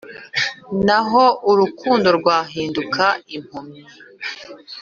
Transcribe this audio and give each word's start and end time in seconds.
naho 0.85 1.23
urukundo 1.51 2.07
rwahinduka 2.17 3.03
impumyi 3.35 3.81